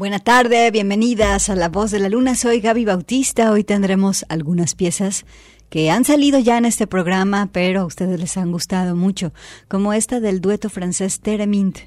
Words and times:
Buenas 0.00 0.24
tardes, 0.24 0.72
bienvenidas 0.72 1.50
a 1.50 1.54
La 1.54 1.68
Voz 1.68 1.90
de 1.90 1.98
la 1.98 2.08
Luna. 2.08 2.34
Soy 2.34 2.60
Gaby 2.60 2.86
Bautista. 2.86 3.52
Hoy 3.52 3.64
tendremos 3.64 4.24
algunas 4.30 4.74
piezas 4.74 5.26
que 5.68 5.90
han 5.90 6.06
salido 6.06 6.38
ya 6.38 6.56
en 6.56 6.64
este 6.64 6.86
programa, 6.86 7.50
pero 7.52 7.82
a 7.82 7.84
ustedes 7.84 8.18
les 8.18 8.38
han 8.38 8.50
gustado 8.50 8.96
mucho, 8.96 9.34
como 9.68 9.92
esta 9.92 10.18
del 10.18 10.40
dueto 10.40 10.70
francés 10.70 11.20
Teremint, 11.20 11.80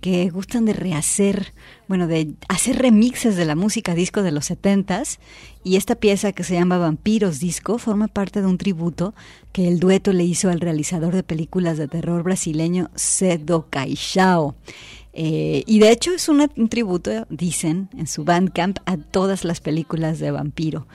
que 0.00 0.30
gustan 0.30 0.64
de 0.64 0.72
rehacer, 0.72 1.52
bueno, 1.86 2.08
de 2.08 2.34
hacer 2.48 2.76
remixes 2.76 3.36
de 3.36 3.44
la 3.44 3.54
música 3.54 3.94
disco 3.94 4.24
de 4.24 4.32
los 4.32 4.46
setentas 4.46 5.20
y 5.62 5.76
esta 5.76 5.94
pieza 5.94 6.32
que 6.32 6.42
se 6.42 6.54
llama 6.54 6.78
Vampiros 6.78 7.38
Disco 7.38 7.78
forma 7.78 8.08
parte 8.08 8.40
de 8.40 8.48
un 8.48 8.58
tributo 8.58 9.14
que 9.52 9.68
el 9.68 9.78
dueto 9.78 10.12
le 10.12 10.24
hizo 10.24 10.50
al 10.50 10.60
realizador 10.60 11.14
de 11.14 11.22
películas 11.22 11.78
de 11.78 11.86
terror 11.86 12.24
brasileño 12.24 12.90
Cedo 12.96 13.68
Caixao. 13.70 14.56
Eh, 15.12 15.64
y 15.66 15.78
de 15.78 15.90
hecho 15.90 16.12
es 16.12 16.28
un 16.28 16.48
tributo, 16.68 17.26
dicen, 17.30 17.88
en 17.96 18.06
su 18.06 18.24
Bandcamp 18.24 18.78
a 18.86 18.96
todas 18.96 19.44
las 19.44 19.60
películas 19.60 20.18
de 20.18 20.30
vampiro. 20.30 20.86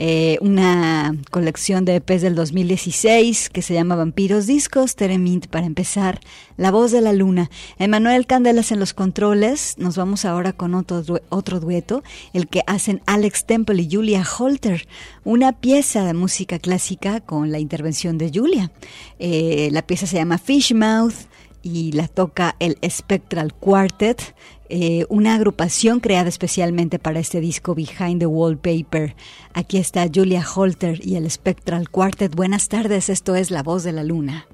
Eh, 0.00 0.38
una 0.42 1.12
colección 1.32 1.84
de 1.84 1.96
EPs 1.96 2.22
del 2.22 2.36
2016 2.36 3.50
que 3.50 3.62
se 3.62 3.74
llama 3.74 3.96
Vampiros 3.96 4.46
Discos, 4.46 4.94
Teremint 4.94 5.48
para 5.48 5.66
empezar, 5.66 6.20
La 6.56 6.70
Voz 6.70 6.92
de 6.92 7.00
la 7.00 7.12
Luna. 7.12 7.50
Emanuel 7.80 8.24
Candelas 8.24 8.70
en 8.70 8.78
los 8.78 8.94
controles, 8.94 9.74
nos 9.76 9.96
vamos 9.96 10.24
ahora 10.24 10.52
con 10.52 10.76
otro, 10.76 11.02
otro 11.30 11.58
dueto, 11.58 12.04
el 12.32 12.46
que 12.46 12.62
hacen 12.68 13.02
Alex 13.06 13.44
Temple 13.44 13.82
y 13.82 13.88
Julia 13.90 14.24
Holter, 14.38 14.86
una 15.24 15.50
pieza 15.50 16.04
de 16.04 16.14
música 16.14 16.60
clásica 16.60 17.20
con 17.20 17.50
la 17.50 17.58
intervención 17.58 18.18
de 18.18 18.30
Julia. 18.32 18.70
Eh, 19.18 19.68
la 19.72 19.82
pieza 19.82 20.06
se 20.06 20.14
llama 20.14 20.38
Fishmouth 20.38 21.26
y 21.62 21.92
la 21.92 22.08
toca 22.08 22.56
el 22.58 22.78
Spectral 22.88 23.54
Quartet, 23.54 24.34
eh, 24.68 25.06
una 25.08 25.34
agrupación 25.34 26.00
creada 26.00 26.28
especialmente 26.28 26.98
para 26.98 27.20
este 27.20 27.40
disco 27.40 27.74
Behind 27.74 28.20
the 28.20 28.26
Wallpaper. 28.26 29.14
Aquí 29.54 29.78
está 29.78 30.06
Julia 30.12 30.44
Holter 30.54 31.00
y 31.06 31.16
el 31.16 31.30
Spectral 31.30 31.88
Quartet. 31.90 32.34
Buenas 32.34 32.68
tardes, 32.68 33.08
esto 33.08 33.34
es 33.34 33.50
La 33.50 33.62
Voz 33.62 33.82
de 33.84 33.92
la 33.92 34.04
Luna. 34.04 34.46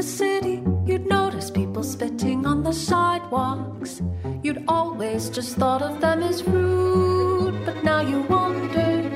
The 0.00 0.06
city, 0.06 0.62
you'd 0.86 1.06
notice 1.06 1.50
people 1.50 1.82
spitting 1.82 2.46
on 2.46 2.62
the 2.62 2.72
sidewalks. 2.72 4.00
You'd 4.42 4.64
always 4.66 5.28
just 5.28 5.56
thought 5.56 5.82
of 5.82 6.00
them 6.00 6.22
as 6.22 6.42
rude, 6.42 7.66
but 7.66 7.84
now 7.84 8.00
you 8.00 8.22
wonder 8.22 9.10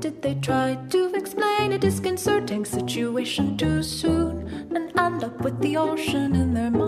did 0.00 0.20
they 0.22 0.34
try 0.34 0.76
to 0.90 1.14
explain 1.14 1.70
a 1.70 1.78
disconcerting 1.78 2.64
situation 2.64 3.56
too 3.56 3.80
soon 3.84 4.48
and 4.74 4.90
end 4.98 5.22
up 5.22 5.40
with 5.40 5.60
the 5.60 5.76
ocean 5.76 6.34
in 6.34 6.52
their 6.52 6.70
mouths? 6.72 6.83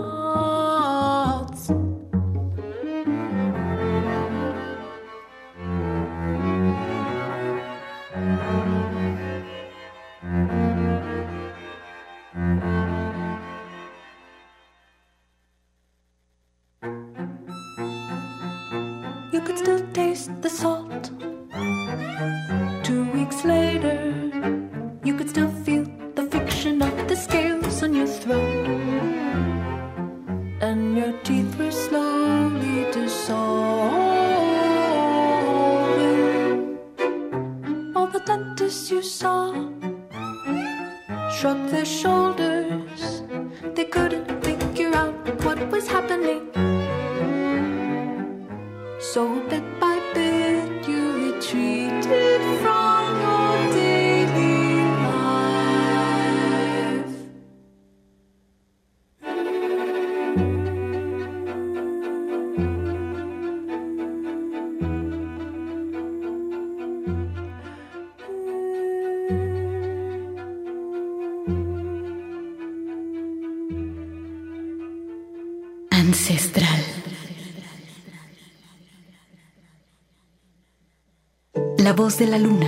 La 81.79 81.93
voz 81.93 82.17
de 82.17 82.25
la 82.25 82.39
luna. 82.39 82.65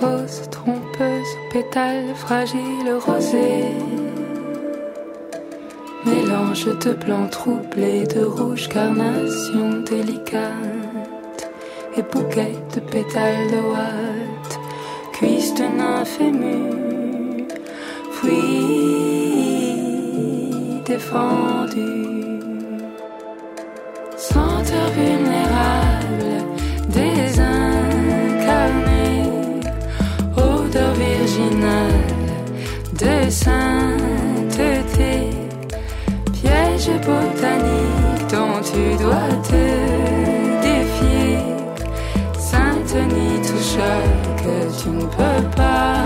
Rose 0.00 0.42
trompeuse, 0.50 1.36
pétale 1.52 2.14
fragile 2.16 2.92
rosée. 3.06 3.76
Mélange 6.04 6.66
de 6.66 6.92
blanc 6.92 7.28
troublé, 7.30 8.06
de 8.08 8.24
rouge 8.24 8.68
carnation 8.68 9.82
délicate. 9.88 11.50
Et 11.96 12.02
bouquet 12.02 12.56
de 12.74 12.80
pétales 12.80 13.50
de 13.52 13.60
ouate, 13.68 14.60
cuisse 15.12 15.54
de 15.54 15.62
nymphe 15.62 16.89
Senteur 24.16 24.88
vulnérable, 24.96 26.32
désincarné, 26.88 27.48
odeur 30.36 30.92
virginale 30.94 32.04
de 32.98 33.30
sainteté, 33.30 35.14
piège 36.32 36.92
botanique 37.06 38.24
dont 38.30 38.60
tu 38.62 38.82
dois 39.02 39.32
te 39.48 39.64
défier. 40.62 41.38
Sainte 42.38 42.94
nid 43.08 43.40
tout 43.46 43.64
que 44.42 44.56
tu 44.82 44.88
ne 44.90 45.06
peux 45.16 45.42
pas 45.56 46.04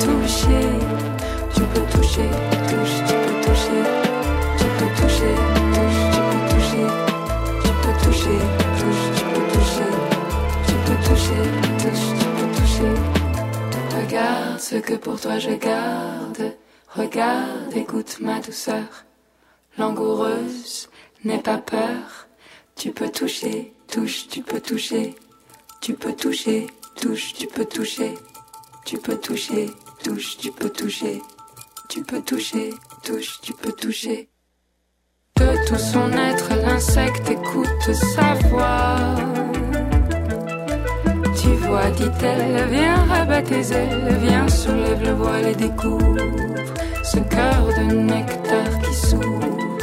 toucher. 0.00 0.68
Tu 1.54 1.62
peux 1.62 1.86
toucher, 1.96 2.30
que 14.80 14.94
pour 14.94 15.20
toi 15.20 15.38
je 15.38 15.50
garde. 15.50 16.54
Regarde, 16.88 17.74
écoute 17.76 18.18
ma 18.20 18.40
douceur. 18.40 19.04
Langoureuse, 19.78 20.88
n'aie 21.24 21.38
pas 21.38 21.58
peur. 21.58 22.28
Tu 22.76 22.92
peux 22.92 23.10
toucher, 23.10 23.72
touche, 23.88 24.28
tu 24.28 24.42
peux 24.42 24.60
toucher. 24.60 25.14
Tu 25.80 25.94
peux 25.94 26.14
toucher, 26.14 26.66
touche, 27.00 27.34
tu 27.34 27.46
peux 27.46 27.64
toucher. 27.64 28.14
Tu 28.84 28.98
peux 28.98 29.16
toucher, 29.18 29.70
touche, 30.02 30.36
tu 30.38 30.50
peux 30.50 30.70
toucher. 30.70 31.22
Tu 31.88 32.02
peux 32.02 32.22
toucher, 32.22 32.74
touche, 33.02 33.40
tu 33.42 33.52
peux 33.52 33.72
toucher. 33.72 34.28
De 35.36 35.68
tout 35.68 35.78
son 35.78 36.10
être, 36.12 36.54
l'insecte 36.54 37.28
écoute 37.28 37.94
sa 37.94 38.23
viens 42.70 43.04
rabat 43.08 43.42
tes 43.42 43.72
ailes, 43.72 44.16
viens 44.22 44.48
soulève 44.48 45.02
le 45.02 45.12
voile 45.12 45.46
et 45.48 45.54
découvre 45.54 46.16
ce 47.02 47.18
cœur 47.18 47.66
de 47.78 47.94
nectar 47.94 48.78
qui 48.82 48.94
s'ouvre. 48.94 49.78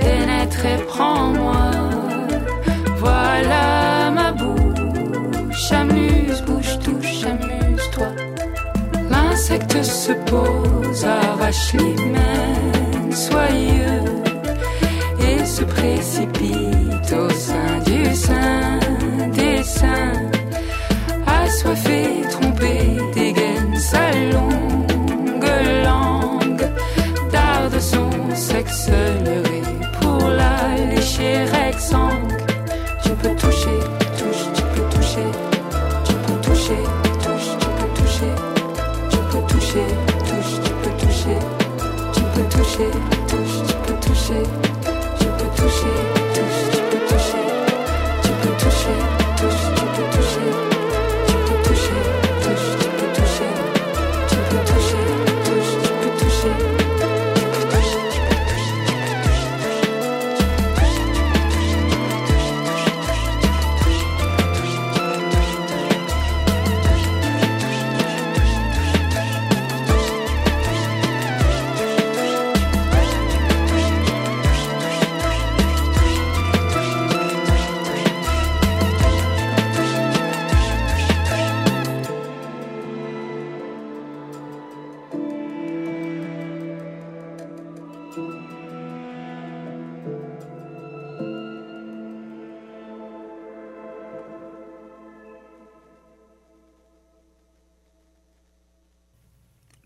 Pénètre 0.00 0.66
et 0.66 0.82
prends-moi, 0.88 1.70
voilà 2.96 4.10
ma 4.10 4.32
bouche, 4.32 5.72
amuse, 5.72 6.42
bouche, 6.42 6.78
touche, 6.78 7.24
amuse-toi. 7.24 8.08
L'insecte 9.10 9.82
se 9.82 10.12
pose, 10.12 11.04
arrache 11.04 11.72
l'hymen 11.74 13.12
soyeux 13.12 14.04
et 15.20 15.44
se 15.44 15.64
précipite 15.64 17.12
au 17.12 17.30
sein 17.30 17.78
du 17.84 18.14
sein 18.14 18.59
Assoiffé, 21.60 22.22
trompé, 22.30 22.96
dégaine 23.12 23.76
sa 23.76 24.10
longue 24.32 25.44
langue, 25.84 26.66
darde 27.30 27.78
son 27.78 28.08
sexe 28.34 28.88
leurré 28.88 29.60
pour 30.00 30.26
la 30.26 30.94
lécher 30.94 31.44
exsangue. 31.68 32.32
Tu 33.04 33.10
peux 33.10 33.36
toucher, 33.36 33.78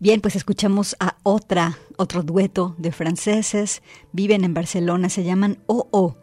Bien, 0.05 0.21
pues 0.21 0.35
escuchamos 0.35 0.95
a 0.99 1.17
otra, 1.23 1.77
otro 1.97 2.21
dueto 2.21 2.75
de 2.77 2.91
franceses. 2.91 3.81
Viven 4.11 4.43
en 4.43 4.53
Barcelona, 4.53 5.09
se 5.09 5.23
llaman 5.23 5.59
OO. 5.67 6.17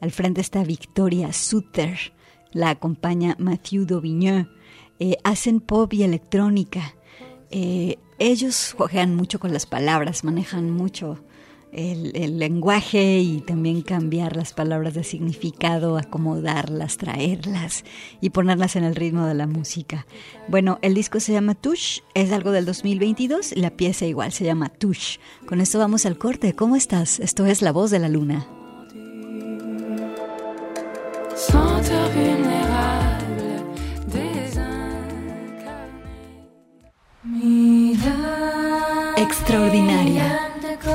Al 0.00 0.10
frente 0.10 0.40
está 0.40 0.64
Victoria 0.64 1.32
Suter. 1.32 2.12
La 2.52 2.70
acompaña 2.70 3.36
Mathieu 3.38 3.84
Daubignon. 3.84 4.50
Eh, 4.98 5.16
hacen 5.24 5.60
pop 5.60 5.92
y 5.92 6.02
electrónica. 6.02 6.94
Eh, 7.50 7.98
ellos 8.18 8.74
juegan 8.76 9.14
mucho 9.14 9.38
con 9.38 9.52
las 9.52 9.66
palabras, 9.66 10.24
manejan 10.24 10.70
mucho 10.70 11.18
el, 11.72 12.38
lenguaje 12.38 13.18
y 13.18 13.40
también 13.40 13.82
cambiar 13.82 14.36
las 14.36 14.52
palabras 14.52 14.94
de 14.94 15.04
significado, 15.04 15.98
acomodarlas, 15.98 16.96
traerlas 16.96 17.84
y 18.20 18.30
ponerlas 18.30 18.76
en 18.76 18.84
el 18.84 18.94
ritmo 18.94 19.26
de 19.26 19.34
la 19.34 19.46
música. 19.46 20.06
Bueno, 20.48 20.78
el 20.82 20.94
disco 20.94 21.20
se 21.20 21.32
llama 21.32 21.54
Touche, 21.54 22.02
es 22.14 22.32
algo 22.32 22.52
del 22.52 22.64
2022, 22.64 23.56
la 23.56 23.70
pieza 23.70 24.06
igual 24.06 24.32
se 24.32 24.44
llama 24.44 24.68
Touche. 24.68 25.20
Con 25.46 25.60
esto 25.60 25.78
vamos 25.78 26.06
al 26.06 26.18
corte. 26.18 26.54
¿Cómo 26.54 26.76
estás? 26.76 27.20
Esto 27.20 27.46
es 27.46 27.62
La 27.62 27.72
Voz 27.72 27.90
de 27.90 27.98
la 27.98 28.08
Luna. 28.08 28.46
Extraordinaria. 39.16 40.47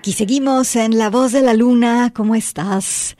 Aquí 0.00 0.14
seguimos 0.14 0.76
en 0.76 0.96
La 0.96 1.10
Voz 1.10 1.32
de 1.32 1.42
la 1.42 1.52
Luna. 1.52 2.10
¿Cómo 2.16 2.34
estás? 2.34 3.18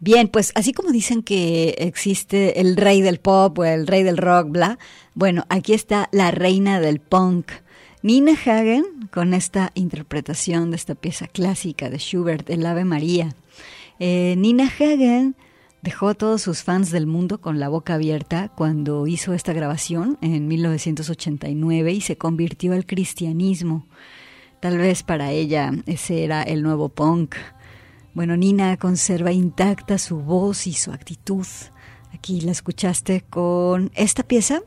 Bien, 0.00 0.26
pues 0.26 0.50
así 0.56 0.72
como 0.72 0.90
dicen 0.90 1.22
que 1.22 1.76
existe 1.78 2.60
el 2.60 2.76
rey 2.76 3.00
del 3.00 3.20
pop 3.20 3.56
o 3.60 3.64
el 3.64 3.86
rey 3.86 4.02
del 4.02 4.16
rock, 4.16 4.48
bla, 4.48 4.76
bueno, 5.14 5.46
aquí 5.50 5.72
está 5.72 6.08
la 6.10 6.32
reina 6.32 6.80
del 6.80 6.98
punk. 6.98 7.52
Nina 8.02 8.32
Hagen 8.32 9.08
con 9.12 9.34
esta 9.34 9.70
interpretación 9.76 10.72
de 10.72 10.76
esta 10.78 10.96
pieza 10.96 11.28
clásica 11.28 11.90
de 11.90 11.98
Schubert, 11.98 12.50
El 12.50 12.66
Ave 12.66 12.84
María. 12.84 13.36
Eh, 14.00 14.34
Nina 14.36 14.64
Hagen 14.64 15.36
dejó 15.80 16.08
a 16.08 16.14
todos 16.14 16.42
sus 16.42 16.64
fans 16.64 16.90
del 16.90 17.06
mundo 17.06 17.40
con 17.40 17.60
la 17.60 17.68
boca 17.68 17.94
abierta 17.94 18.48
cuando 18.48 19.06
hizo 19.06 19.32
esta 19.32 19.52
grabación 19.52 20.18
en 20.22 20.48
1989 20.48 21.92
y 21.92 22.00
se 22.00 22.18
convirtió 22.18 22.72
al 22.72 22.84
cristianismo. 22.84 23.86
Tal 24.66 24.78
vez 24.78 25.04
para 25.04 25.30
ella 25.30 25.70
ese 25.86 26.24
era 26.24 26.42
el 26.42 26.64
nuevo 26.64 26.88
punk. 26.88 27.36
Bueno, 28.14 28.36
Nina 28.36 28.76
conserva 28.76 29.30
intacta 29.30 29.96
su 29.96 30.16
voz 30.16 30.66
y 30.66 30.72
su 30.72 30.90
actitud. 30.90 31.46
Aquí 32.12 32.40
la 32.40 32.50
escuchaste 32.50 33.20
con 33.30 33.92
esta 33.94 34.24
pieza. 34.24 34.62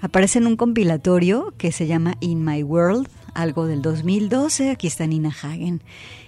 Aparece 0.00 0.40
en 0.40 0.48
un 0.48 0.56
compilatorio 0.56 1.54
que 1.56 1.70
se 1.70 1.86
llama 1.86 2.16
In 2.18 2.44
My 2.44 2.64
World, 2.64 3.08
algo 3.32 3.68
del 3.68 3.80
2012. 3.80 4.72
Aquí 4.72 4.88
está 4.88 5.06
Nina 5.06 5.28
Hagen. 5.28 5.84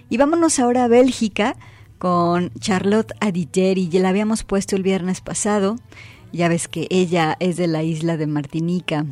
Y 0.09 0.15
vámonos 0.15 0.57
ahora 0.57 0.85
a 0.85 0.87
Bélgica 0.87 1.57
con 1.97 2.53
Charlotte 2.61 3.11
Adigeri. 3.19 3.89
Ya 3.89 3.99
la 3.99 4.07
habíamos 4.07 4.45
puesto 4.45 4.77
el 4.77 4.83
viernes 4.83 5.19
pasado. 5.19 5.75
Ya 6.31 6.47
ves 6.47 6.69
que 6.69 6.87
ella 6.91 7.35
es 7.41 7.57
de 7.57 7.67
la 7.67 7.83
isla 7.83 8.15
de 8.15 8.27
Martinica. 8.27 9.05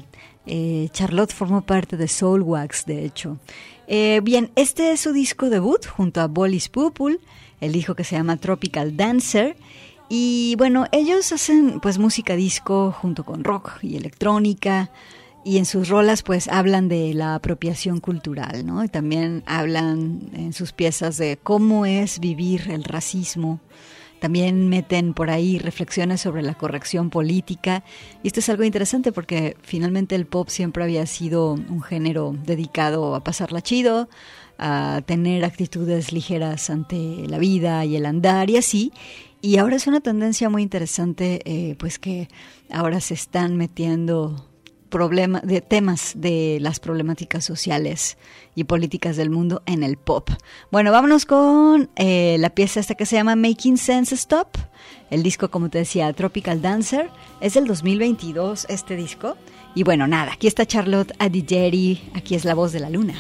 Eh, 0.46 0.90
Charlotte 0.92 1.34
formó 1.34 1.66
parte 1.66 1.98
de 1.98 2.08
Soulwax, 2.08 2.86
de 2.86 3.04
hecho. 3.04 3.40
Eh, 3.88 4.22
bien, 4.24 4.52
este 4.56 4.92
es 4.92 5.02
su 5.02 5.14
disco 5.14 5.50
debut 5.50 5.86
junto 5.86 6.22
a 6.22 6.28
Bollis 6.28 6.70
Pupul, 6.70 7.20
el 7.62 7.72
disco 7.72 7.96
que 7.96 8.04
se 8.04 8.16
llama 8.16 8.38
Tropical 8.38 8.98
Dancer. 8.98 9.56
Y 10.10 10.56
bueno, 10.58 10.86
ellos 10.92 11.32
hacen 11.32 11.80
pues 11.80 11.98
música 11.98 12.36
disco 12.36 12.92
junto 12.92 13.24
con 13.24 13.44
rock 13.44 13.80
y 13.82 13.96
electrónica 13.96 14.92
y 15.44 15.58
en 15.58 15.66
sus 15.66 15.90
rolas 15.90 16.24
pues 16.24 16.48
hablan 16.48 16.90
de 16.90 17.14
la 17.14 17.36
apropiación 17.36 18.00
cultural, 18.00 18.66
¿no? 18.66 18.84
Y 18.84 18.88
también 18.88 19.44
hablan 19.46 20.30
en 20.34 20.54
sus 20.54 20.74
piezas 20.74 21.18
de 21.18 21.38
cómo 21.42 21.86
es 21.86 22.20
vivir 22.20 22.70
el 22.70 22.84
racismo. 22.84 23.60
También 24.20 24.70
meten 24.70 25.14
por 25.14 25.30
ahí 25.30 25.60
reflexiones 25.60 26.22
sobre 26.22 26.42
la 26.42 26.56
corrección 26.56 27.10
política. 27.10 27.84
Y 28.24 28.28
esto 28.28 28.40
es 28.40 28.50
algo 28.50 28.64
interesante 28.64 29.12
porque 29.12 29.58
finalmente 29.62 30.16
el 30.16 30.26
pop 30.26 30.50
siempre 30.50 30.84
había 30.84 31.06
sido 31.06 31.54
un 31.54 31.82
género 31.82 32.36
dedicado 32.46 33.16
a 33.16 33.24
pasarla 33.24 33.62
chido, 33.62 34.10
a 34.58 35.02
tener 35.06 35.44
actitudes 35.44 36.12
ligeras 36.12 36.70
ante 36.70 37.28
la 37.28 37.38
vida 37.38 37.86
y 37.86 37.96
el 37.96 38.06
andar 38.06 38.50
y 38.50 38.58
así. 38.58 38.92
Y 39.42 39.58
ahora 39.58 39.76
es 39.76 39.86
una 39.86 40.00
tendencia 40.00 40.50
muy 40.50 40.64
interesante, 40.64 41.42
eh, 41.46 41.76
pues 41.78 42.00
que 42.00 42.30
ahora 42.72 43.00
se 43.00 43.14
están 43.14 43.58
metiendo 43.58 44.50
problema, 44.90 45.42
de 45.42 45.62
temas 45.62 46.14
de 46.16 46.58
las 46.62 46.80
problemáticas 46.80 47.44
sociales 47.44 48.18
y 48.56 48.66
políticas 48.66 49.18
del 49.18 49.30
mundo 49.30 49.62
en 49.66 49.84
el 49.84 49.98
pop. 49.98 50.30
Bueno, 50.72 50.92
vámonos 50.92 51.26
con 51.26 51.90
eh, 51.96 52.38
la 52.40 52.50
pieza 52.50 52.80
esta 52.80 52.96
que 52.96 53.06
se 53.06 53.16
llama 53.16 53.36
Making 53.36 53.78
Sense 53.78 54.16
Stop. 54.16 54.58
El 55.10 55.24
disco, 55.24 55.50
como 55.50 55.70
te 55.70 55.80
decía, 55.80 56.12
Tropical 56.14 56.62
Dancer. 56.62 57.10
Es 57.42 57.54
del 57.54 57.68
2022 57.68 58.66
este 58.70 58.96
disco. 58.96 59.38
Y 59.76 59.84
bueno, 59.84 60.08
nada, 60.08 60.34
aquí 60.34 60.48
está 60.48 60.66
Charlotte 60.66 61.14
Adigeri, 61.20 62.10
aquí 62.14 62.36
es 62.36 62.46
la 62.46 62.56
voz 62.56 62.72
de 62.72 62.80
la 62.80 62.90
luna. 62.90 63.16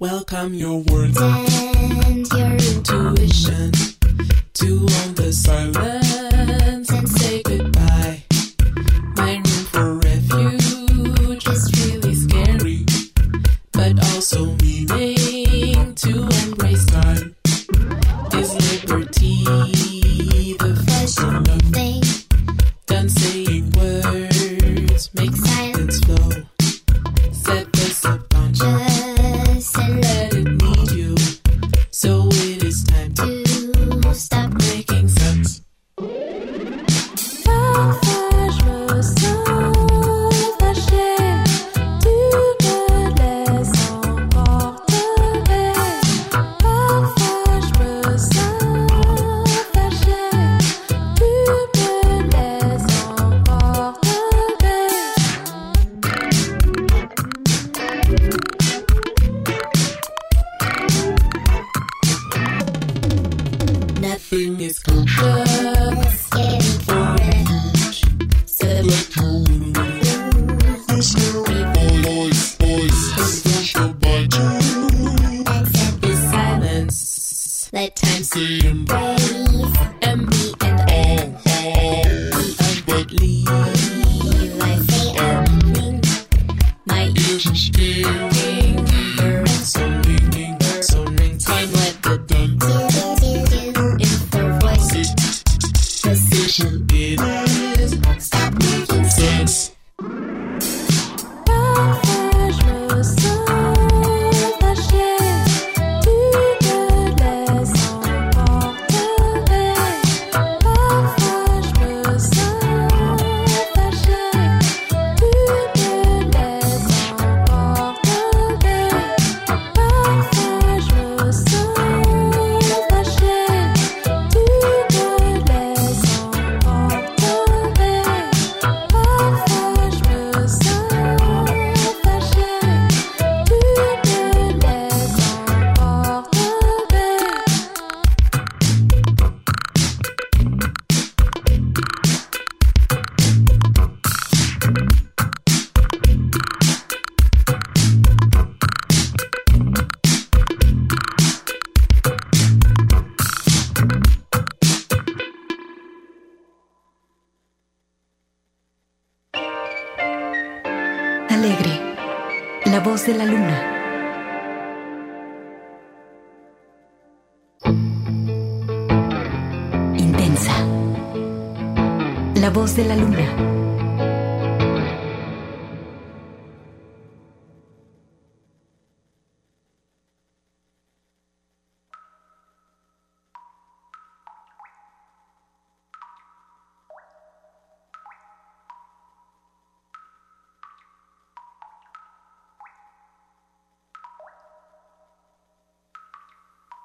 Welcome 0.00 0.54
your 0.54 0.78
words 0.78 1.14
and 1.20 2.26
your 2.32 2.52
intuition 2.52 3.70
to 4.54 4.78
all 4.80 5.12
the 5.12 5.30
silence. 5.30 5.89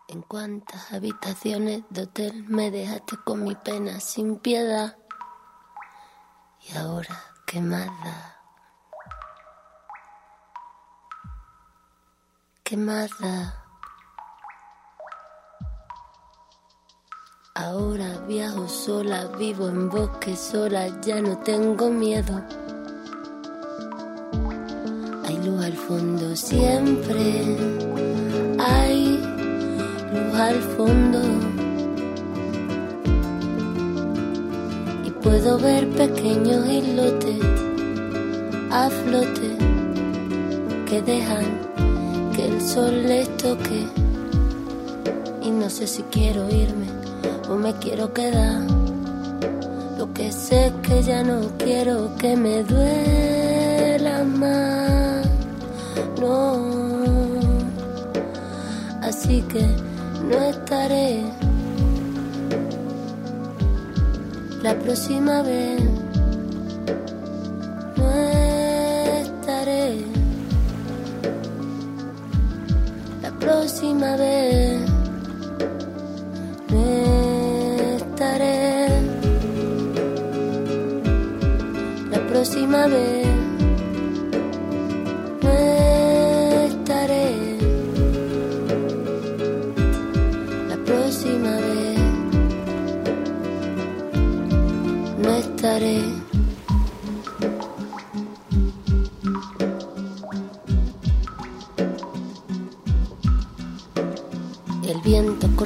En 0.08 0.22
cuántas 0.22 0.94
habitaciones 0.94 1.84
de 1.90 2.04
hotel 2.04 2.46
me 2.48 2.70
dejaste 2.70 3.18
con 3.26 3.44
mi 3.44 3.56
pena 3.56 4.00
sin 4.00 4.38
piedad. 4.38 4.98
Y 6.62 6.78
ahora, 6.78 7.34
¿qué 7.46 7.60
más. 7.62 7.90
Ahora 17.54 18.20
viajo 18.28 18.68
sola, 18.68 19.28
vivo 19.38 19.70
en 19.70 19.90
bosque 19.90 20.36
sola, 20.36 20.88
ya 21.02 21.22
no 21.22 21.38
tengo 21.40 21.90
miedo. 21.90 22.44
Hay 25.26 25.38
luz 25.38 25.64
al 25.64 25.78
fondo 25.78 26.36
siempre, 26.36 28.15
al 30.34 30.62
fondo. 30.76 31.20
Y 35.06 35.12
puedo 35.12 35.58
ver 35.58 35.88
pequeños 35.90 36.68
islotes 36.68 37.40
a 38.72 38.90
flote 38.90 39.58
que 40.90 41.02
dejan 41.02 41.46
que 42.36 42.48
el 42.48 42.62
sol 42.62 43.04
les 43.08 43.28
toque. 43.38 43.88
Y 45.42 45.52
no 45.52 45.70
sé 45.70 45.88
si 45.88 46.04
quiero 46.04 46.50
irme 46.50 46.88
o 47.50 47.56
me 47.56 47.74
quiero 47.74 48.14
quedar. 48.14 48.62
Lo 49.98 50.12
que 50.14 50.32
sé 50.32 50.68
es 50.68 50.74
que 50.84 51.04
ya 51.04 51.24
no 51.24 51.40
quiero 51.58 52.16
que 52.18 52.36
me 52.36 52.64
duela 52.64 54.24
más. 54.24 55.26
No. 56.20 56.76
Así 59.02 59.42
que 59.44 59.66
no 60.30 60.42
estaré 60.42 61.24
la 64.64 64.74
próxima 64.80 65.42
vez. 65.44 65.82
No 67.98 68.12
estaré 69.22 70.04
la 73.22 73.32
próxima 73.40 74.16
vez. 74.18 74.82
No 76.70 76.80
estaré 77.98 78.88
la 82.12 82.20
próxima 82.28 82.88
vez. 82.88 83.25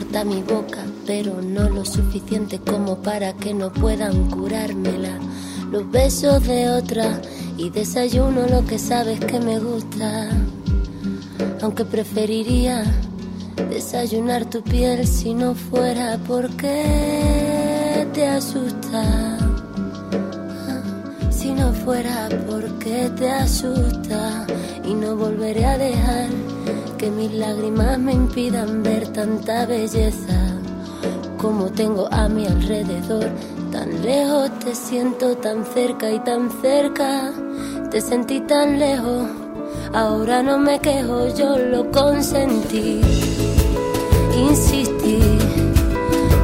Corta 0.10 0.24
mi 0.24 0.42
boca, 0.42 0.84
pero 1.06 1.42
no 1.42 1.70
lo 1.70 1.86
suficiente 1.86 2.60
como 2.60 2.98
para 2.98 3.34
que 3.34 3.54
no 3.54 3.72
puedan 3.72 4.30
curármela. 4.30 5.20
Los 5.72 5.90
besos 5.92 6.46
de 6.48 6.70
otra 6.70 7.22
y 7.58 7.70
desayuno 7.70 8.48
lo 8.48 8.66
que 8.66 8.80
sabes 8.80 9.20
que 9.20 9.40
me 9.40 9.60
gusta. 9.60 10.30
Aunque 11.62 11.86
preferiría 11.86 12.84
desayunar 13.70 14.50
tu 14.50 14.64
piel 14.64 15.06
si 15.06 15.34
no 15.34 15.54
fuera 15.54 16.18
porque 16.28 18.08
te 18.14 18.28
asusta 18.28 19.39
fuera 21.90 22.30
porque 22.48 23.10
te 23.18 23.32
asusta 23.32 24.46
y 24.86 24.94
no 24.94 25.16
volveré 25.16 25.66
a 25.66 25.76
dejar 25.76 26.30
que 27.00 27.10
mis 27.10 27.32
lágrimas 27.34 27.98
me 27.98 28.14
impidan 28.14 28.84
ver 28.84 29.08
tanta 29.08 29.66
belleza 29.66 30.40
como 31.40 31.72
tengo 31.72 32.08
a 32.12 32.30
mi 32.30 32.46
alrededor. 32.46 33.32
Tan 33.72 34.04
lejos 34.04 34.52
te 34.60 34.76
siento 34.76 35.36
tan 35.38 35.66
cerca 35.66 36.12
y 36.12 36.20
tan 36.20 36.52
cerca, 36.62 37.32
te 37.90 38.02
sentí 38.02 38.40
tan 38.42 38.78
lejos, 38.78 39.26
ahora 39.92 40.44
no 40.44 40.60
me 40.60 40.80
quejo, 40.80 41.36
yo 41.36 41.58
lo 41.58 41.90
consentí, 41.90 43.02
insistí 44.38 45.20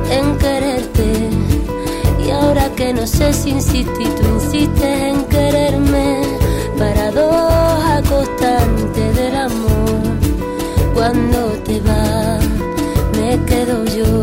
en 0.09 0.37
quererte 0.39 1.44
y 2.25 2.31
ahora 2.31 2.69
que 2.75 2.93
no 2.93 3.05
sé 3.05 3.33
si 3.33 3.51
insisto 3.51 3.99
y 3.99 4.05
tú 4.05 4.23
insistes 4.35 5.01
en 5.09 5.25
quererme, 5.25 6.21
paradoja 6.77 8.01
constante 8.09 9.13
del 9.13 9.35
amor. 9.35 10.01
Cuando 10.93 11.39
te 11.65 11.79
vas, 11.81 12.43
me 13.17 13.39
quedo 13.45 13.85
yo. 13.85 14.21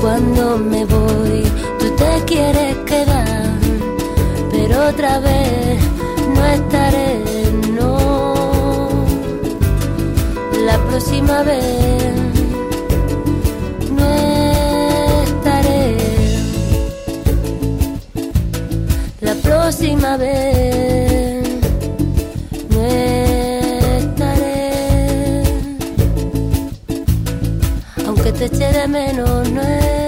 Cuando 0.00 0.58
me 0.58 0.84
voy, 0.84 1.44
tú 1.78 1.86
te 1.96 2.24
quieres 2.26 2.76
quedar, 2.86 3.50
pero 4.50 4.88
otra 4.88 5.18
vez 5.20 5.80
no 6.34 6.44
estaré, 6.44 7.22
no. 7.78 9.06
La 10.66 10.76
próxima 10.88 11.42
vez 11.44 12.21
próxima 19.72 20.18
vez 20.18 21.48
no 22.68 22.84
estaré. 23.96 24.72
Aunque 28.06 28.32
te 28.32 28.44
eche 28.44 28.70
de 28.70 28.88
menos, 28.88 29.50
no 29.50 29.62
estaré. 29.62 30.01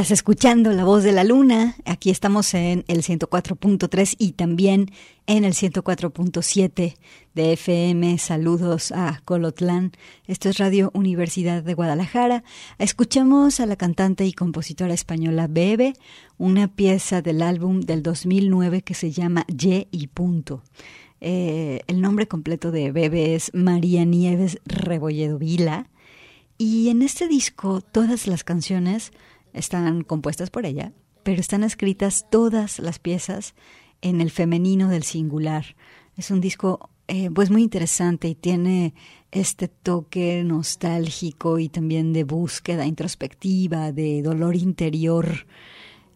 Estás 0.00 0.12
escuchando 0.12 0.72
La 0.72 0.86
Voz 0.86 1.04
de 1.04 1.12
la 1.12 1.24
Luna. 1.24 1.76
Aquí 1.84 2.08
estamos 2.08 2.54
en 2.54 2.86
el 2.88 3.02
104.3 3.02 4.14
y 4.16 4.32
también 4.32 4.90
en 5.26 5.44
el 5.44 5.52
104.7 5.52 6.96
de 7.34 7.52
FM. 7.52 8.16
Saludos 8.16 8.92
a 8.92 9.20
Colotlán. 9.26 9.92
Esto 10.26 10.48
es 10.48 10.56
Radio 10.56 10.90
Universidad 10.94 11.62
de 11.62 11.74
Guadalajara. 11.74 12.44
Escuchamos 12.78 13.60
a 13.60 13.66
la 13.66 13.76
cantante 13.76 14.24
y 14.24 14.32
compositora 14.32 14.94
española 14.94 15.48
Bebe, 15.50 15.92
una 16.38 16.68
pieza 16.68 17.20
del 17.20 17.42
álbum 17.42 17.80
del 17.80 18.02
2009 18.02 18.80
que 18.80 18.94
se 18.94 19.10
llama 19.10 19.44
Ye 19.48 19.86
y 19.90 20.06
Punto. 20.06 20.62
Eh, 21.20 21.82
el 21.88 22.00
nombre 22.00 22.26
completo 22.26 22.70
de 22.70 22.90
Bebe 22.90 23.34
es 23.34 23.50
María 23.52 24.06
Nieves 24.06 24.60
Rebolledo 24.64 25.36
Vila. 25.36 25.90
Y 26.56 26.88
en 26.88 27.02
este 27.02 27.28
disco 27.28 27.82
todas 27.82 28.26
las 28.26 28.44
canciones 28.44 29.12
están 29.52 30.02
compuestas 30.02 30.50
por 30.50 30.66
ella, 30.66 30.92
pero 31.22 31.40
están 31.40 31.64
escritas 31.64 32.26
todas 32.30 32.78
las 32.78 32.98
piezas 32.98 33.54
en 34.02 34.20
el 34.20 34.30
femenino 34.30 34.88
del 34.88 35.02
singular. 35.02 35.76
Es 36.16 36.30
un 36.30 36.40
disco 36.40 36.90
eh, 37.08 37.28
pues 37.34 37.50
muy 37.50 37.62
interesante 37.62 38.28
y 38.28 38.34
tiene 38.34 38.94
este 39.32 39.68
toque 39.68 40.42
nostálgico 40.44 41.58
y 41.58 41.68
también 41.68 42.12
de 42.12 42.24
búsqueda 42.24 42.86
introspectiva, 42.86 43.92
de 43.92 44.22
dolor 44.22 44.54
interior. 44.54 45.46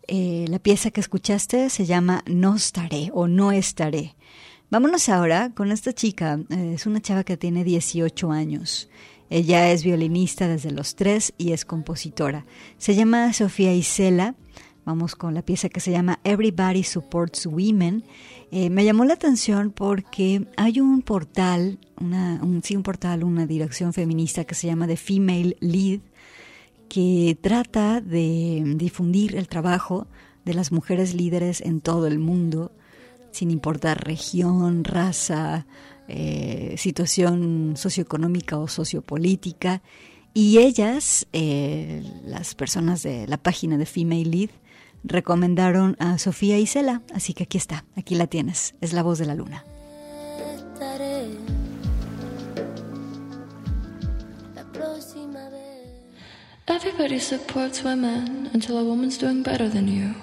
Eh, 0.07 0.44
la 0.49 0.59
pieza 0.59 0.90
que 0.90 1.01
escuchaste 1.01 1.70
se 1.70 1.87
llama 1.87 2.23
No 2.27 2.55
estaré 2.55 3.11
o 3.12 3.27
No 3.27 3.51
estaré. 3.51 4.14
Vámonos 4.70 5.09
ahora 5.09 5.51
con 5.55 5.73
esta 5.73 5.92
chica. 5.92 6.40
Eh, 6.51 6.73
es 6.75 6.87
una 6.87 7.01
chava 7.01 7.25
que 7.25 7.37
tiene 7.37 7.64
18 7.64 8.31
años. 8.31 8.88
Ella 9.30 9.70
es 9.72 9.84
violinista 9.84 10.48
desde 10.48 10.70
los 10.70 10.94
tres 10.94 11.32
y 11.38 11.52
es 11.52 11.64
compositora. 11.64 12.46
Se 12.78 12.94
llama 12.94 13.32
Sofía 13.32 13.74
Isela. 13.74 14.34
Vamos 14.84 15.16
con 15.16 15.32
la 15.32 15.42
pieza 15.42 15.70
que 15.70 15.80
se 15.80 15.90
llama 15.90 16.20
Everybody 16.24 16.82
Supports 16.82 17.46
Women. 17.46 18.04
Eh, 18.50 18.68
me 18.68 18.84
llamó 18.84 19.04
la 19.04 19.14
atención 19.14 19.70
porque 19.70 20.46
hay 20.56 20.78
un 20.78 21.00
portal, 21.00 21.78
una, 21.98 22.38
un, 22.42 22.62
sí, 22.62 22.76
un 22.76 22.82
portal, 22.82 23.24
una 23.24 23.46
dirección 23.46 23.94
feminista 23.94 24.44
que 24.44 24.54
se 24.54 24.66
llama 24.66 24.87
The 24.87 24.98
Female 24.98 25.56
Lead, 25.60 26.00
que 26.88 27.37
trata 27.40 28.02
de 28.02 28.62
difundir 28.76 29.37
el 29.37 29.48
trabajo 29.48 30.06
de 30.44 30.54
las 30.54 30.70
mujeres 30.70 31.14
líderes 31.14 31.62
en 31.62 31.80
todo 31.80 32.06
el 32.06 32.18
mundo, 32.18 32.70
sin 33.30 33.50
importar 33.50 34.04
región, 34.04 34.84
raza, 34.84 35.66
eh, 36.08 36.74
situación 36.76 37.74
socioeconómica 37.76 38.58
o 38.58 38.68
sociopolítica. 38.68 39.82
Y 40.32 40.58
ellas, 40.58 41.26
eh, 41.32 42.02
las 42.24 42.54
personas 42.54 43.02
de 43.02 43.26
la 43.26 43.36
página 43.36 43.78
de 43.78 43.86
Female 43.86 44.24
Lead, 44.24 44.50
recomendaron 45.04 45.96
a 45.98 46.18
Sofía 46.18 46.58
Isela, 46.58 47.02
así 47.14 47.34
que 47.34 47.44
aquí 47.44 47.58
está, 47.58 47.84
aquí 47.96 48.14
la 48.14 48.26
tienes, 48.26 48.74
es 48.80 48.92
la 48.92 49.02
voz 49.02 49.18
de 49.18 49.26
la 49.26 49.34
luna. 49.34 49.64
Everybody 56.66 57.18
supports 57.18 57.84
women 57.84 58.50
until 58.54 58.78
a 58.78 58.84
woman's 58.84 59.18
doing 59.18 59.42
better 59.42 59.68
than 59.68 59.86
you. 59.86 60.14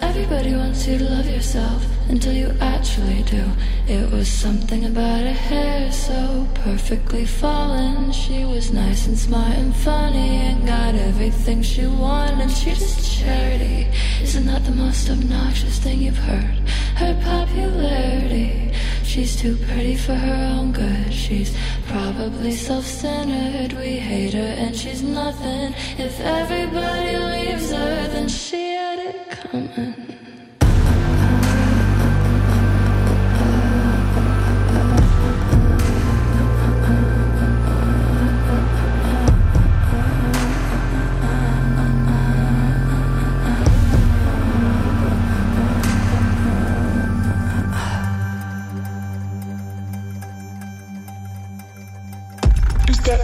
Everybody 0.00 0.54
wants 0.54 0.86
you 0.86 0.98
to 0.98 1.04
love 1.04 1.28
yourself 1.28 1.86
until 2.08 2.32
you 2.32 2.54
actually 2.60 3.22
do. 3.24 3.44
It 3.86 4.10
was 4.10 4.28
something 4.28 4.84
about 4.86 5.20
her 5.22 5.32
hair 5.32 5.92
so 5.92 6.48
perfectly 6.54 7.26
fallen. 7.26 8.10
She 8.12 8.44
was 8.44 8.72
nice 8.72 9.06
and 9.06 9.18
smart 9.18 9.56
and 9.56 9.74
funny 9.74 10.36
and 10.48 10.66
got 10.66 10.94
everything 10.94 11.62
she 11.62 11.86
wanted. 11.86 12.50
She's 12.50 12.78
just 12.78 13.20
charity. 13.20 13.88
Isn't 14.22 14.46
that 14.46 14.64
the 14.64 14.72
most 14.72 15.10
obnoxious 15.10 15.78
thing 15.78 16.00
you've 16.00 16.16
heard? 16.16 16.58
Her 16.96 17.14
popularity. 17.22 18.72
She's 19.10 19.34
too 19.34 19.56
pretty 19.56 19.96
for 19.96 20.14
her 20.14 20.56
own 20.56 20.70
good. 20.70 21.12
She's 21.12 21.52
probably 21.88 22.52
self-centered. 22.52 23.72
We 23.72 23.98
hate 23.98 24.34
her 24.34 24.54
and 24.62 24.76
she's 24.76 25.02
nothing. 25.02 25.74
If 25.98 26.20
everybody 26.20 27.16
leaves 27.16 27.72
her, 27.72 28.06
then 28.06 28.28
she 28.28 28.74
had 28.74 29.00
it 29.00 29.28
coming. 29.28 30.19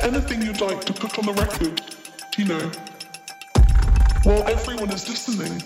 Anything 0.03 0.43
you'd 0.43 0.61
like 0.61 0.85
to 0.85 0.93
put 0.93 1.19
on 1.19 1.27
the 1.27 1.33
record, 1.33 1.81
you 2.37 2.45
know, 2.45 2.71
while 4.25 4.43
everyone 4.49 4.91
is 4.91 5.09
listening. 5.09 5.63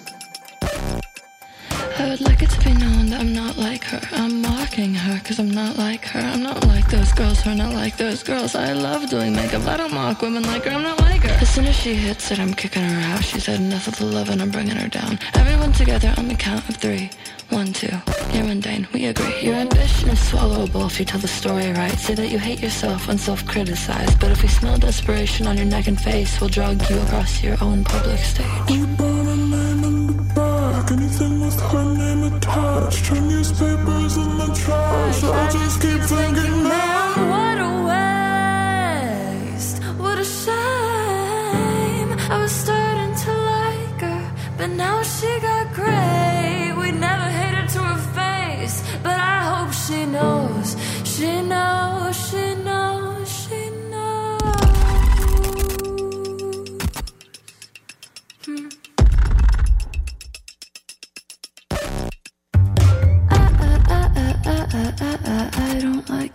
I 1.98 2.10
would 2.10 2.20
like 2.20 2.42
it 2.42 2.50
to 2.50 2.60
be 2.64 2.74
known 2.74 3.06
that 3.10 3.20
I'm 3.20 3.32
not 3.32 3.56
like 3.56 3.84
her. 3.84 4.00
I'm 4.12 4.29
mocking 4.50 4.94
her 4.94 5.18
because 5.18 5.38
I'm 5.38 5.50
not 5.50 5.76
like 5.76 6.04
her. 6.12 6.20
I'm 6.20 6.42
not 6.42 6.66
like 6.66 6.88
those 6.90 7.12
girls 7.12 7.40
who 7.40 7.50
are 7.50 7.54
not 7.54 7.72
like 7.72 7.96
those 7.96 8.22
girls. 8.22 8.54
I 8.54 8.72
love 8.72 9.08
doing 9.08 9.32
makeup. 9.34 9.66
I 9.66 9.76
don't 9.76 9.92
mock 9.92 10.22
women 10.22 10.42
like 10.42 10.64
her. 10.64 10.70
I'm 10.70 10.82
not 10.82 11.00
like 11.00 11.22
her. 11.22 11.36
As 11.44 11.48
soon 11.54 11.66
as 11.66 11.76
she 11.76 11.94
hits 11.94 12.30
it, 12.30 12.38
I'm 12.38 12.54
kicking 12.54 12.82
her 12.82 13.00
out. 13.12 13.22
She's 13.24 13.46
had 13.46 13.60
enough 13.60 13.86
of 13.86 13.96
the 13.98 14.06
love 14.06 14.28
and 14.28 14.40
I'm 14.42 14.50
bringing 14.50 14.76
her 14.76 14.88
down. 14.88 15.18
Everyone 15.34 15.72
together 15.72 16.12
on 16.18 16.28
the 16.28 16.34
count 16.34 16.68
of 16.68 16.76
three. 16.76 17.10
One, 17.50 17.72
two. 17.72 17.94
You're 18.32 18.44
mundane. 18.44 18.86
We 18.92 19.06
agree. 19.06 19.40
Your 19.40 19.56
ambition 19.56 20.08
is 20.10 20.20
swallowable 20.30 20.86
if 20.86 20.98
you 20.98 21.04
tell 21.04 21.20
the 21.20 21.28
story 21.40 21.72
right. 21.72 21.98
Say 21.98 22.14
that 22.14 22.28
you 22.28 22.38
hate 22.38 22.60
yourself 22.60 23.08
and 23.08 23.18
self-criticize. 23.18 24.14
But 24.16 24.30
if 24.30 24.42
we 24.42 24.48
smell 24.48 24.78
desperation 24.78 25.46
on 25.46 25.56
your 25.56 25.66
neck 25.66 25.86
and 25.88 26.00
face, 26.00 26.40
we'll 26.40 26.50
drag 26.50 26.76
you 26.88 26.98
across 27.00 27.42
your 27.42 27.56
own 27.60 27.84
public 27.84 28.18
stage 28.18 29.09
anything 31.10 31.40
with 31.40 31.60
her 31.60 31.84
name 31.84 32.22
attached. 32.24 33.06
Her 33.06 33.20
newspapers 33.20 34.16
in 34.16 34.38
the 34.38 34.46
trash. 34.54 35.22
I 35.24 35.50
just 35.50 35.80
keep 35.82 36.00
thinking, 36.00 36.62
man, 36.62 37.28
what 37.32 37.58
a 37.68 37.70
waste. 39.50 39.78
What 39.98 40.18
a 40.18 40.24
shame. 40.24 42.10
I 42.30 42.38
was 42.42 42.52
starting 42.52 43.14
to 43.24 43.32
like 43.32 44.00
her, 44.00 44.32
but 44.58 44.70
now 44.70 45.02
she 45.02 45.40
got 45.40 45.72
great. 45.74 46.74
We 46.80 46.92
never 46.92 47.28
hate 47.38 47.54
her 47.60 47.66
to 47.74 47.80
her 47.92 48.02
face, 48.18 48.82
but 49.02 49.16
I 49.16 49.38
hope. 49.50 49.72
She 49.90 50.06
knows, 50.06 50.76
she 51.04 51.42
knows, 51.42 51.99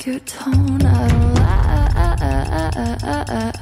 your 0.06 0.20
tone. 0.20 0.82
I 0.86 1.08
don't 1.08 1.36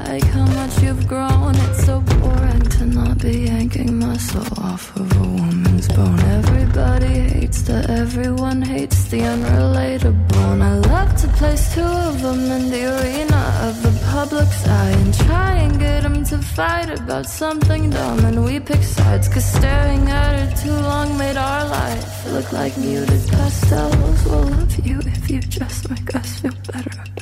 like 0.08 0.24
how 0.24 0.46
much 0.46 0.82
you've 0.82 1.08
grown. 1.08 1.56
It's 1.56 1.86
so 1.86 2.02
boring 2.02 2.62
to 2.62 2.86
not 2.86 3.18
be 3.20 3.46
yanking 3.48 3.98
my 3.98 4.18
soul 4.18 4.46
off 4.58 4.96
of 4.98 5.10
a 5.16 5.20
woman's 5.22 5.88
bone. 5.90 6.20
Everybody 6.20 7.14
hates 7.36 7.62
the 7.62 7.86
everyone 7.90 8.62
hates 8.62 9.06
the 9.06 9.20
unrelatable. 9.20 10.54
And 10.54 10.64
I 10.64 10.76
love 10.76 11.16
to 11.22 11.28
place 11.40 11.74
two 11.74 11.82
of 11.82 12.22
them 12.22 12.52
in 12.52 12.70
the 12.72 12.93
fight 16.56 16.90
about 17.00 17.26
something 17.26 17.90
dumb. 17.90 18.20
And 18.26 18.46
we 18.46 18.60
pick 18.60 18.84
sides, 18.84 19.28
cause 19.28 19.46
staring 19.46 20.08
at 20.10 20.36
it 20.40 20.58
too 20.58 20.72
long 20.72 21.18
made 21.18 21.38
our 21.38 21.66
life 21.68 22.32
look 22.32 22.52
like 22.52 22.78
muted 22.78 23.28
pastels. 23.30 24.26
We'll 24.26 24.44
love 24.44 24.86
you 24.86 25.00
if 25.00 25.30
you 25.30 25.40
just 25.40 25.90
make 25.90 26.16
us 26.16 26.40
feel 26.40 26.54
better 26.72 27.13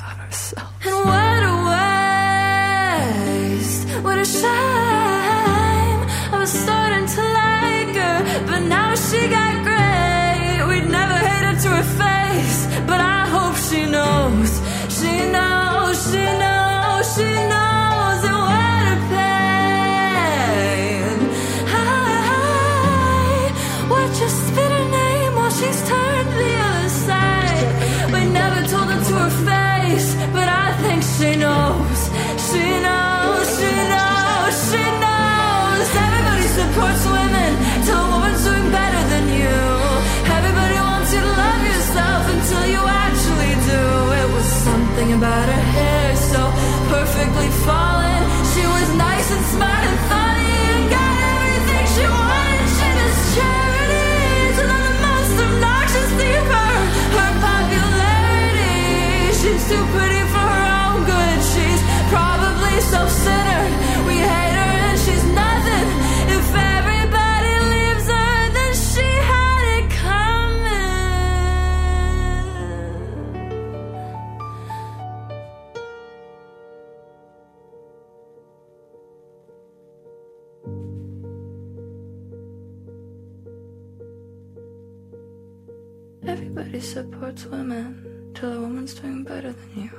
supports 87.32 87.46
women 87.46 88.32
till 88.34 88.52
a 88.54 88.60
woman's 88.60 88.94
doing 88.94 89.24
better 89.24 89.54
than 89.54 89.84
you. 89.84 89.92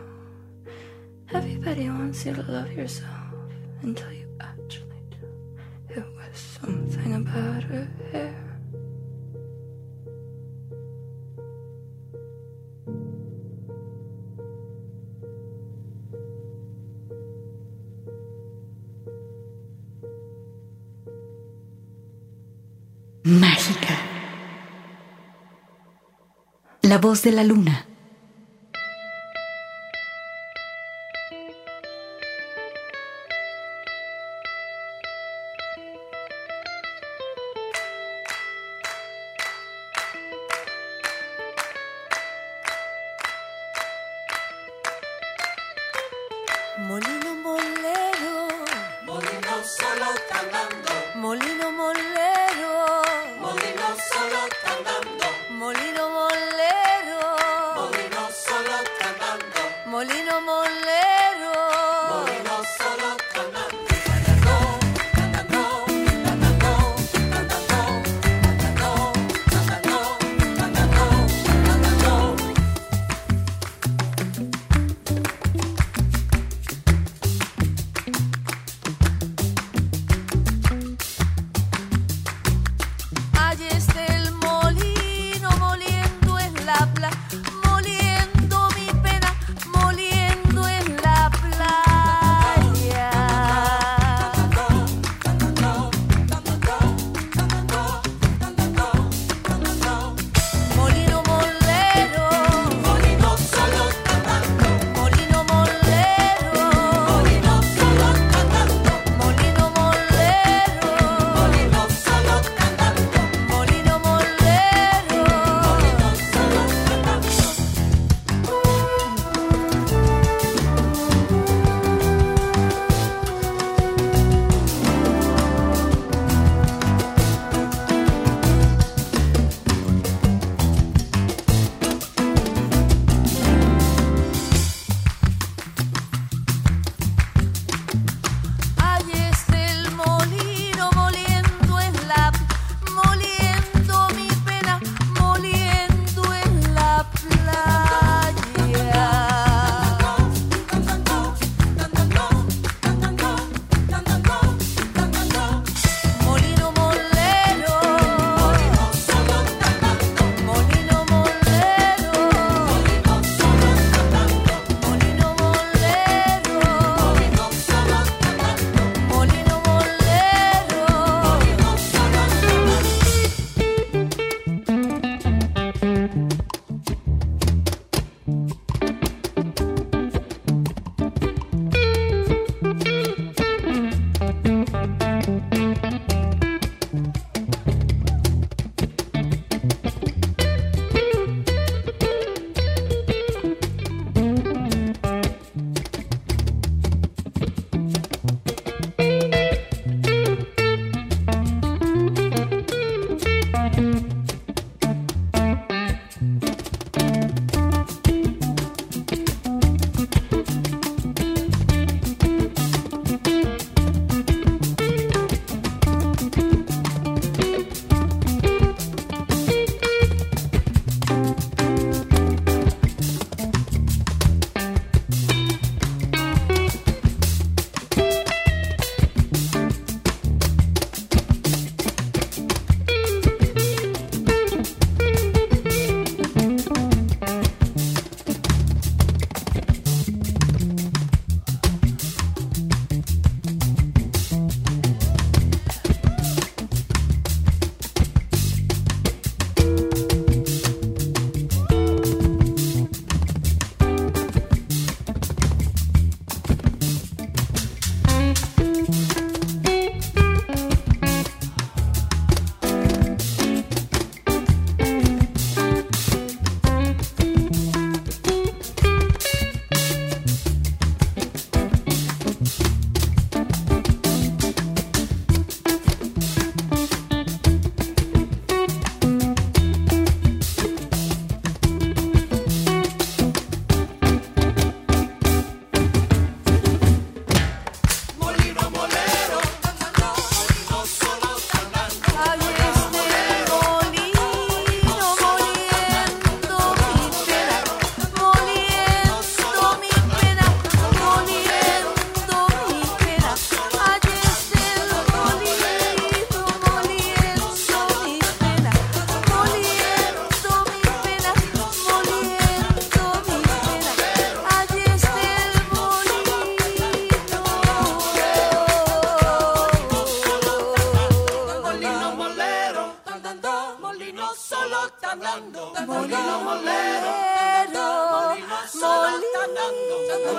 Everybody 1.33 1.89
wants 1.89 2.27
you 2.27 2.35
to 2.35 2.43
love 2.43 2.71
yourself 2.73 3.09
until 3.83 4.13
you 4.13 4.29
actually 4.41 5.01
do. 5.11 5.27
It 5.89 6.05
was 6.17 6.39
something 6.39 7.15
about 7.15 7.63
her 7.65 7.89
hair. 8.13 8.39
Mágica. 23.25 24.02
La 26.93 26.99
voz 26.99 27.23
de 27.23 27.33
la 27.33 27.43
luna. 27.43 27.92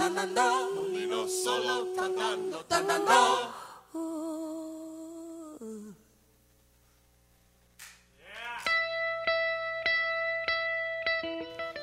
molino 0.74 1.28
solo 1.28 1.87
andando, 1.99 2.64
andando. 2.70 3.55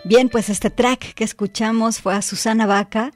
Bien, 0.06 0.28
pues 0.28 0.50
este 0.50 0.70
track 0.70 1.14
que 1.14 1.24
escuchamos 1.24 2.02
fue 2.02 2.14
a 2.14 2.22
Susana 2.22 2.66
Vaca, 2.66 3.12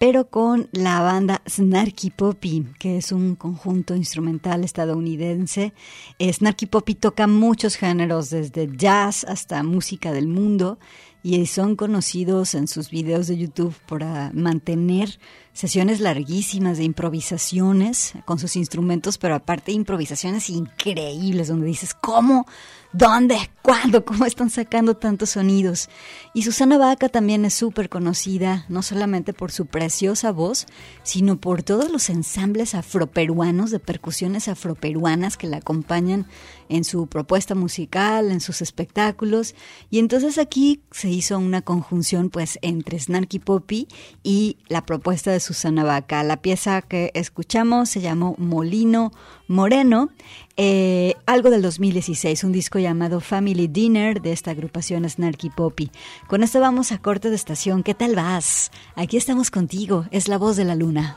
pero 0.00 0.30
con 0.30 0.70
la 0.72 1.02
banda 1.02 1.42
Snarky 1.46 2.08
Poppy, 2.08 2.66
que 2.78 2.96
es 2.96 3.12
un 3.12 3.34
conjunto 3.36 3.94
instrumental 3.94 4.64
estadounidense. 4.64 5.74
Eh, 6.18 6.32
Snarky 6.32 6.64
Poppy 6.64 6.94
toca 6.94 7.26
muchos 7.26 7.76
géneros, 7.76 8.30
desde 8.30 8.74
jazz 8.74 9.24
hasta 9.24 9.62
música 9.62 10.10
del 10.10 10.26
mundo, 10.26 10.78
y 11.22 11.44
son 11.44 11.76
conocidos 11.76 12.54
en 12.54 12.66
sus 12.66 12.88
videos 12.88 13.26
de 13.26 13.36
YouTube 13.36 13.74
por 13.84 14.02
ah, 14.02 14.30
mantener 14.32 15.18
sesiones 15.52 16.00
larguísimas 16.00 16.78
de 16.78 16.84
improvisaciones 16.84 18.14
con 18.24 18.38
sus 18.38 18.56
instrumentos, 18.56 19.18
pero 19.18 19.34
aparte 19.34 19.70
improvisaciones 19.70 20.48
increíbles, 20.48 21.48
donde 21.48 21.66
dices, 21.66 21.92
¿cómo? 21.92 22.46
¿Dónde? 22.92 23.38
¿Cuándo? 23.62 24.04
¿Cómo 24.04 24.26
están 24.26 24.50
sacando 24.50 24.96
tantos 24.96 25.30
sonidos? 25.30 25.88
Y 26.34 26.42
Susana 26.42 26.76
Vaca 26.76 27.08
también 27.08 27.44
es 27.44 27.54
súper 27.54 27.88
conocida, 27.88 28.64
no 28.68 28.82
solamente 28.82 29.32
por 29.32 29.52
su 29.52 29.66
preciosa 29.66 30.32
voz, 30.32 30.66
sino 31.04 31.36
por 31.36 31.62
todos 31.62 31.88
los 31.88 32.10
ensambles 32.10 32.74
afroperuanos, 32.74 33.70
de 33.70 33.78
percusiones 33.78 34.48
afroperuanas 34.48 35.36
que 35.36 35.46
la 35.46 35.58
acompañan 35.58 36.26
en 36.70 36.84
su 36.84 37.06
propuesta 37.08 37.54
musical, 37.54 38.30
en 38.30 38.40
sus 38.40 38.62
espectáculos. 38.62 39.54
Y 39.90 39.98
entonces 39.98 40.38
aquí 40.38 40.80
se 40.90 41.10
hizo 41.10 41.38
una 41.38 41.60
conjunción 41.60 42.30
pues 42.30 42.58
entre 42.62 42.98
Snarky 42.98 43.40
Poppy 43.40 43.88
y 44.22 44.56
la 44.68 44.86
propuesta 44.86 45.30
de 45.32 45.40
Susana 45.40 45.84
Vaca. 45.84 46.22
La 46.22 46.40
pieza 46.40 46.80
que 46.80 47.10
escuchamos 47.14 47.90
se 47.90 48.00
llamó 48.00 48.34
Molino 48.38 49.12
Moreno, 49.48 50.10
eh, 50.56 51.14
algo 51.26 51.50
del 51.50 51.60
2016, 51.60 52.44
un 52.44 52.52
disco 52.52 52.78
llamado 52.78 53.20
Family 53.20 53.66
Dinner 53.66 54.22
de 54.22 54.30
esta 54.32 54.52
agrupación 54.52 55.08
Snarky 55.08 55.50
Poppy. 55.50 55.90
Con 56.28 56.44
esto 56.44 56.60
vamos 56.60 56.92
a 56.92 56.98
corte 56.98 57.30
de 57.30 57.36
estación. 57.36 57.82
¿Qué 57.82 57.94
tal 57.94 58.14
vas? 58.14 58.70
Aquí 58.94 59.16
estamos 59.16 59.50
contigo, 59.50 60.06
es 60.12 60.28
la 60.28 60.38
voz 60.38 60.56
de 60.56 60.64
la 60.64 60.76
luna. 60.76 61.16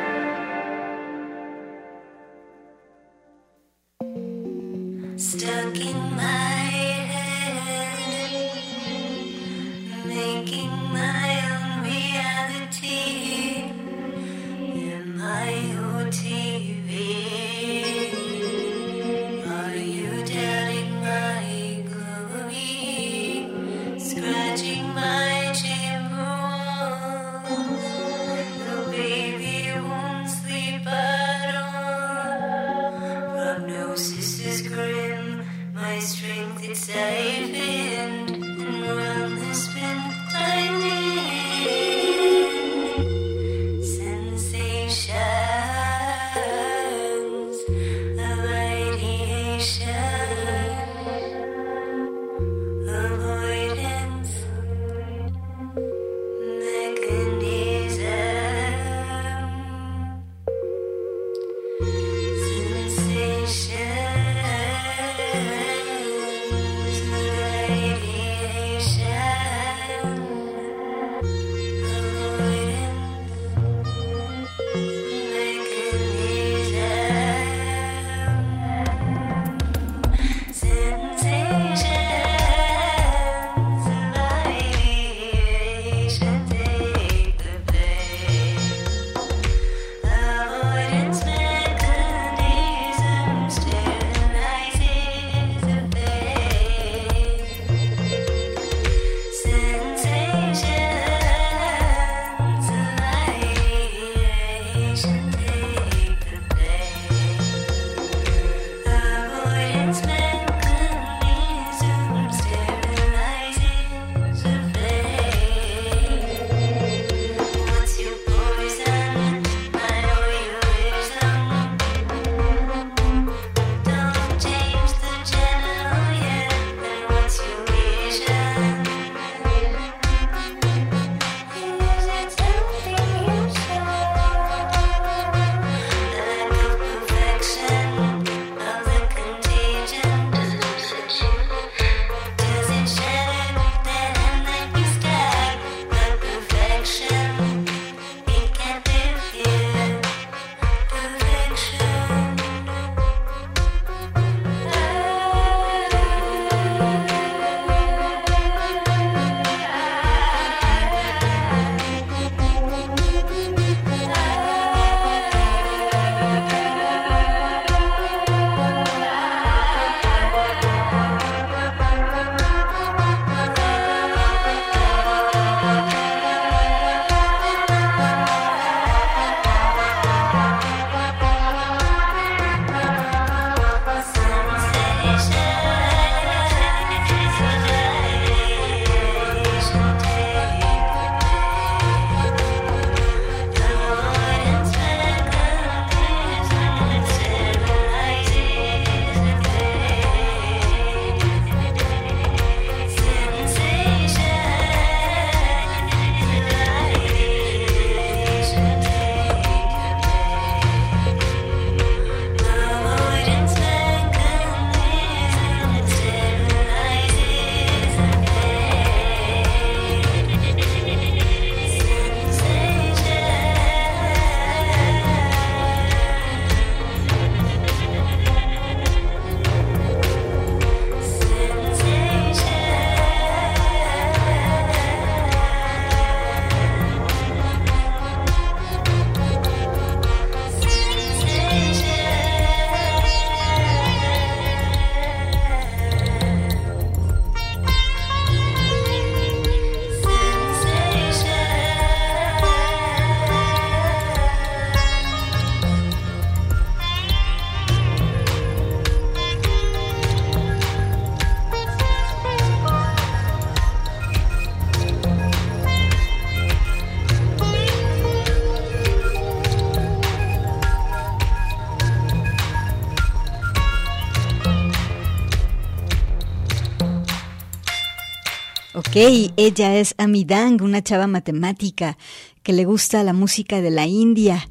Ella 279.01 279.77
es 279.77 279.95
Amidang, 279.97 280.61
una 280.61 280.83
chava 280.83 281.07
matemática 281.07 281.97
que 282.43 282.53
le 282.53 282.65
gusta 282.65 283.03
la 283.03 283.13
música 283.13 283.59
de 283.59 283.71
la 283.71 283.87
India. 283.87 284.47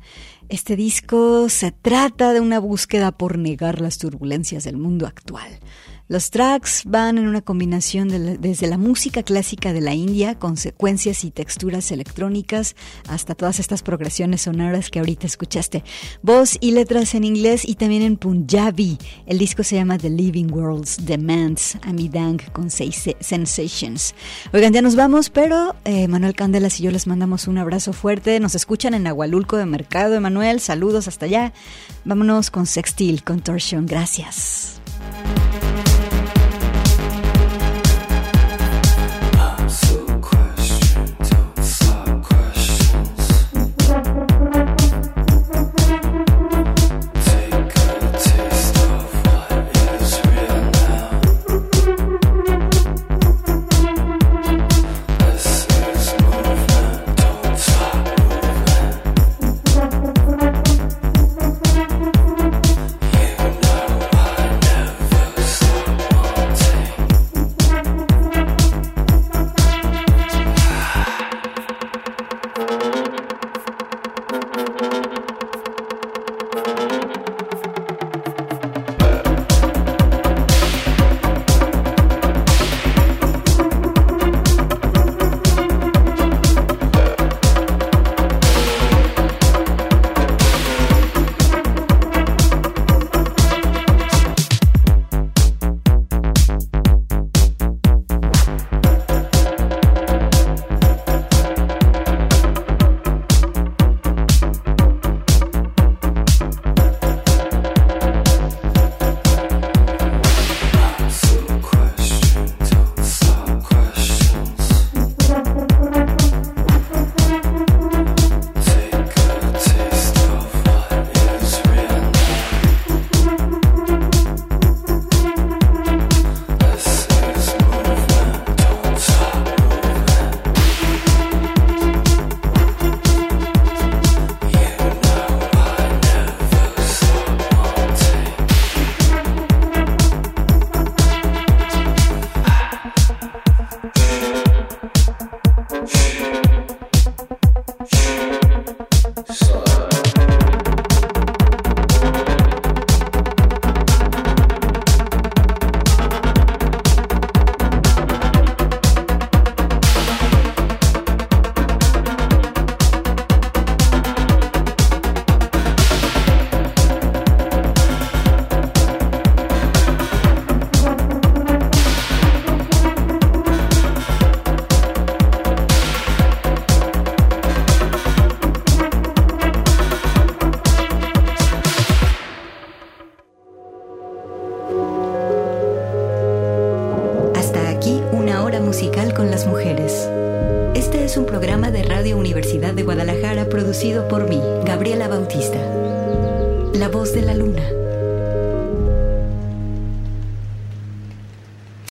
Este 0.48 0.74
disco 0.74 1.48
se 1.48 1.70
trata 1.70 2.32
de 2.32 2.40
una 2.40 2.58
búsqueda 2.58 3.12
por 3.12 3.38
negar 3.38 3.80
las 3.80 3.98
turbulencias 3.98 4.64
del 4.64 4.76
mundo 4.76 5.06
actual. 5.06 5.60
Los 6.10 6.30
tracks 6.30 6.82
van 6.86 7.18
en 7.18 7.28
una 7.28 7.40
combinación 7.40 8.08
de 8.08 8.36
desde 8.36 8.66
la 8.66 8.78
música 8.78 9.22
clásica 9.22 9.72
de 9.72 9.80
la 9.80 9.94
India, 9.94 10.36
con 10.36 10.56
secuencias 10.56 11.22
y 11.22 11.30
texturas 11.30 11.92
electrónicas, 11.92 12.74
hasta 13.06 13.36
todas 13.36 13.60
estas 13.60 13.84
progresiones 13.84 14.42
sonoras 14.42 14.90
que 14.90 14.98
ahorita 14.98 15.28
escuchaste. 15.28 15.84
Voz 16.20 16.58
y 16.60 16.72
letras 16.72 17.14
en 17.14 17.22
inglés 17.22 17.62
y 17.64 17.76
también 17.76 18.02
en 18.02 18.16
Punjabi. 18.16 18.98
El 19.24 19.38
disco 19.38 19.62
se 19.62 19.76
llama 19.76 19.98
The 19.98 20.10
Living 20.10 20.50
Worlds 20.50 21.06
Demands 21.06 21.78
Amidang 21.82 22.38
con 22.52 22.70
seis 22.70 23.08
sensations. 23.20 24.12
Oigan, 24.52 24.72
ya 24.72 24.82
nos 24.82 24.96
vamos, 24.96 25.30
pero 25.30 25.76
eh, 25.84 26.08
Manuel 26.08 26.34
Candelas 26.34 26.80
y 26.80 26.82
yo 26.82 26.90
les 26.90 27.06
mandamos 27.06 27.46
un 27.46 27.56
abrazo 27.58 27.92
fuerte. 27.92 28.40
Nos 28.40 28.56
escuchan 28.56 28.94
en 28.94 29.06
Agualulco 29.06 29.56
de 29.56 29.66
Mercado, 29.66 30.16
Emanuel. 30.16 30.58
Saludos 30.58 31.06
hasta 31.06 31.26
allá. 31.26 31.52
Vámonos 32.04 32.50
con 32.50 32.66
Sextil 32.66 33.22
Contortion. 33.22 33.86
Gracias. 33.86 34.80